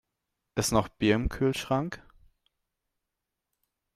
Ist 0.55 0.71
noch 0.71 0.87
Bier 0.89 1.13
im 1.13 1.29
Kühlschrank? 1.29 2.01